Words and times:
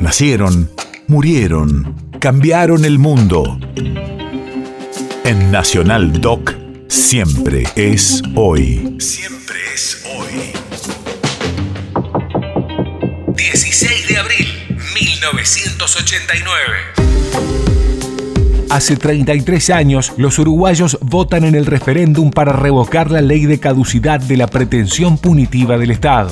Nacieron, 0.00 0.70
murieron, 1.08 1.94
cambiaron 2.20 2.86
el 2.86 2.98
mundo. 2.98 3.60
En 5.24 5.50
Nacional 5.52 6.22
Doc, 6.22 6.54
siempre 6.88 7.64
es 7.76 8.22
hoy. 8.34 8.96
Siempre 8.98 9.56
es 9.74 10.02
hoy. 10.16 10.52
16 13.36 14.08
de 14.08 14.16
abril, 14.16 14.46
1989. 14.94 16.56
Hace 18.70 18.96
33 18.96 19.68
años, 19.68 20.14
los 20.16 20.38
uruguayos 20.38 20.96
votan 21.02 21.44
en 21.44 21.54
el 21.54 21.66
referéndum 21.66 22.30
para 22.30 22.54
revocar 22.54 23.10
la 23.10 23.20
ley 23.20 23.44
de 23.44 23.60
caducidad 23.60 24.18
de 24.18 24.38
la 24.38 24.46
pretensión 24.46 25.18
punitiva 25.18 25.76
del 25.76 25.90
Estado. 25.90 26.30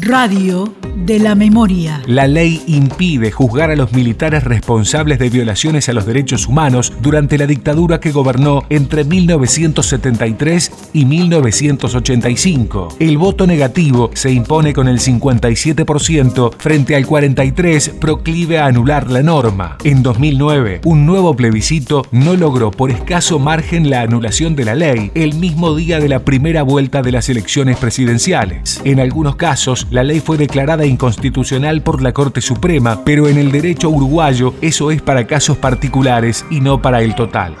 Radio 0.00 0.81
de 0.96 1.18
la 1.18 1.34
memoria. 1.34 2.02
La 2.06 2.26
ley 2.26 2.62
impide 2.66 3.30
juzgar 3.30 3.70
a 3.70 3.76
los 3.76 3.92
militares 3.92 4.44
responsables 4.44 5.18
de 5.18 5.30
violaciones 5.30 5.88
a 5.88 5.92
los 5.92 6.06
derechos 6.06 6.46
humanos 6.46 6.92
durante 7.00 7.38
la 7.38 7.46
dictadura 7.46 8.00
que 8.00 8.12
gobernó 8.12 8.64
entre 8.68 9.04
1973 9.04 10.72
y 10.92 11.04
1985. 11.04 12.96
El 12.98 13.18
voto 13.18 13.46
negativo 13.46 14.10
se 14.14 14.30
impone 14.30 14.72
con 14.72 14.88
el 14.88 14.98
57% 14.98 16.54
frente 16.56 16.96
al 16.96 17.06
43% 17.06 17.98
proclive 17.98 18.58
a 18.58 18.66
anular 18.66 19.10
la 19.10 19.22
norma. 19.22 19.76
En 19.84 20.02
2009, 20.02 20.80
un 20.84 21.06
nuevo 21.06 21.34
plebiscito 21.34 22.02
no 22.10 22.36
logró 22.36 22.70
por 22.70 22.90
escaso 22.90 23.38
margen 23.38 23.90
la 23.90 24.02
anulación 24.02 24.56
de 24.56 24.64
la 24.64 24.74
ley 24.74 25.10
el 25.14 25.34
mismo 25.34 25.74
día 25.74 26.00
de 26.00 26.08
la 26.08 26.24
primera 26.24 26.62
vuelta 26.62 27.02
de 27.02 27.12
las 27.12 27.28
elecciones 27.28 27.76
presidenciales. 27.78 28.80
En 28.84 29.00
algunos 29.00 29.36
casos, 29.36 29.86
la 29.90 30.04
ley 30.04 30.20
fue 30.20 30.36
declarada 30.36 30.81
inconstitucional 30.86 31.82
por 31.82 32.02
la 32.02 32.12
Corte 32.12 32.40
Suprema, 32.40 33.04
pero 33.04 33.28
en 33.28 33.38
el 33.38 33.52
derecho 33.52 33.90
uruguayo 33.90 34.54
eso 34.60 34.90
es 34.90 35.02
para 35.02 35.26
casos 35.26 35.56
particulares 35.56 36.44
y 36.50 36.60
no 36.60 36.80
para 36.82 37.02
el 37.02 37.14
total. 37.14 37.56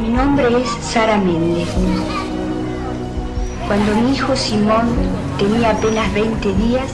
Mi 0.00 0.08
nombre 0.08 0.46
es 0.60 0.68
Sara 0.84 1.16
Méndez. 1.16 1.68
Cuando 3.66 3.94
mi 3.94 4.16
hijo 4.16 4.34
Simón 4.34 4.88
tenía 5.38 5.70
apenas 5.70 6.12
20 6.12 6.54
días, 6.54 6.90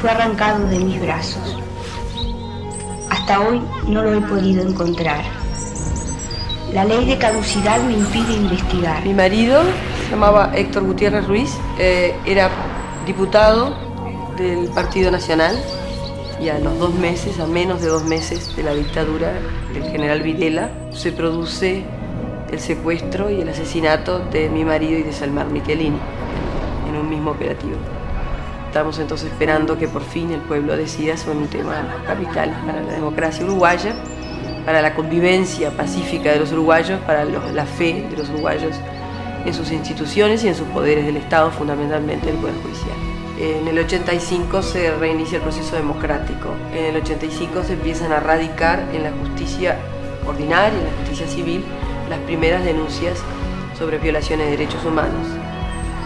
fue 0.00 0.10
arrancado 0.10 0.66
de 0.68 0.78
mis 0.78 1.00
brazos. 1.00 1.58
Hasta 3.10 3.40
hoy 3.40 3.60
no 3.88 4.02
lo 4.02 4.14
he 4.14 4.20
podido 4.20 4.66
encontrar. 4.66 5.22
La 6.72 6.84
ley 6.84 7.04
de 7.06 7.16
caducidad 7.18 7.82
me 7.82 7.94
impide 7.94 8.34
investigar. 8.34 9.04
Mi 9.04 9.14
marido 9.14 9.62
se 10.06 10.12
llamaba 10.12 10.52
Héctor 10.54 10.84
Gutiérrez 10.84 11.26
Ruiz, 11.26 11.58
eh, 11.80 12.14
era 12.24 12.48
diputado 13.04 13.76
del 14.36 14.68
Partido 14.68 15.10
Nacional 15.10 15.60
y 16.40 16.48
a 16.48 16.60
los 16.60 16.78
dos 16.78 16.94
meses, 16.94 17.40
a 17.40 17.46
menos 17.48 17.80
de 17.80 17.88
dos 17.88 18.04
meses 18.04 18.54
de 18.54 18.62
la 18.62 18.72
dictadura 18.72 19.32
del 19.72 19.82
general 19.90 20.22
Videla, 20.22 20.70
se 20.92 21.10
produce 21.10 21.82
el 22.52 22.60
secuestro 22.60 23.30
y 23.30 23.40
el 23.40 23.48
asesinato 23.48 24.20
de 24.20 24.48
mi 24.48 24.64
marido 24.64 24.96
y 24.96 25.02
de 25.02 25.12
Salmar 25.12 25.48
Michelini 25.48 25.98
en 26.88 26.96
un 26.96 27.10
mismo 27.10 27.32
operativo. 27.32 27.74
Estamos 28.68 29.00
entonces 29.00 29.32
esperando 29.32 29.76
que 29.76 29.88
por 29.88 30.02
fin 30.02 30.30
el 30.30 30.40
pueblo 30.40 30.76
decida 30.76 31.16
sobre 31.16 31.38
un 31.38 31.48
tema 31.48 31.96
capital 32.06 32.50
para 32.64 32.80
la 32.80 32.92
democracia 32.92 33.44
uruguaya 33.44 33.96
para 34.64 34.82
la 34.82 34.94
convivencia 34.94 35.70
pacífica 35.70 36.32
de 36.32 36.40
los 36.40 36.50
uruguayos, 36.50 37.00
para 37.02 37.24
la 37.24 37.64
fe 37.64 38.04
de 38.10 38.16
los 38.16 38.28
uruguayos 38.28 38.74
en 39.46 39.54
sus 39.54 39.70
instituciones 39.70 40.44
y 40.44 40.48
en 40.48 40.54
sus 40.54 40.66
poderes 40.68 41.06
del 41.06 41.16
Estado, 41.16 41.50
fundamentalmente 41.50 42.30
el 42.30 42.36
Poder 42.36 42.54
Judicial. 42.62 42.96
En 43.38 43.68
el 43.68 43.78
85 43.78 44.62
se 44.62 44.94
reinicia 44.96 45.36
el 45.36 45.42
proceso 45.42 45.76
democrático. 45.76 46.54
En 46.74 46.86
el 46.86 46.96
85 46.96 47.64
se 47.64 47.74
empiezan 47.74 48.12
a 48.12 48.20
radicar 48.20 48.84
en 48.92 49.02
la 49.04 49.12
justicia 49.12 49.76
ordinaria, 50.26 50.78
en 50.78 50.84
la 50.84 50.96
justicia 50.98 51.28
civil, 51.28 51.64
las 52.08 52.18
primeras 52.20 52.64
denuncias 52.64 53.22
sobre 53.78 53.98
violaciones 53.98 54.46
de 54.46 54.52
derechos 54.52 54.84
humanos. 54.84 55.26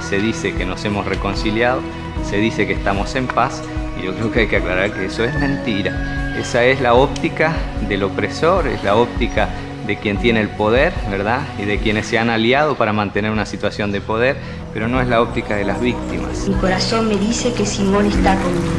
Se 0.09 0.19
dice 0.19 0.55
que 0.55 0.67
nos 0.67 0.85
hemos 0.85 1.07
reconciliado, 1.07 1.81
se 2.29 2.37
dice 2.37 2.67
que 2.67 2.73
estamos 2.75 3.15
en 3.15 3.27
paz 3.27 3.63
y 3.99 4.05
yo 4.05 4.15
creo 4.15 4.33
que 4.33 4.41
hay 4.41 4.49
que 4.49 4.57
aclarar 4.57 4.93
que 4.93 5.07
eso 5.07 5.25
es 5.25 5.35
mentira 5.39 6.21
esa 6.41 6.65
es 6.65 6.81
la 6.81 6.95
óptica 6.95 7.55
del 7.87 8.03
opresor, 8.03 8.67
es 8.67 8.83
la 8.83 8.97
óptica 8.97 9.49
de 9.91 9.97
quien 9.97 10.19
tiene 10.19 10.41
el 10.41 10.51
poder, 10.51 10.93
¿verdad? 11.11 11.41
Y 11.59 11.65
de 11.65 11.79
quienes 11.79 12.07
se 12.07 12.17
han 12.17 12.31
aliado 12.31 12.77
para 12.77 12.93
mantener 12.93 13.33
una 13.33 13.45
situación 13.45 13.91
de 13.91 14.01
poder, 14.01 14.37
pero 14.73 14.87
no 14.87 15.01
es 15.01 15.09
la 15.09 15.21
óptica 15.21 15.57
de 15.57 15.65
las 15.65 15.81
víctimas. 15.81 16.47
Mi 16.47 16.55
corazón 16.55 17.09
me 17.09 17.17
dice 17.17 17.53
que 17.53 17.67
Simón 17.67 18.07
está 18.07 18.37
conmigo. 18.37 18.71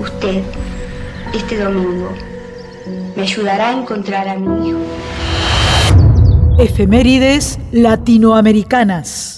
Usted, 0.00 0.42
este 1.32 1.58
domingo, 1.58 2.12
me 3.14 3.22
ayudará 3.22 3.68
a 3.68 3.72
encontrar 3.80 4.26
a 4.26 4.34
mi 4.34 4.70
hijo. 4.70 4.80
Efemérides 6.58 7.60
latinoamericanas. 7.70 9.33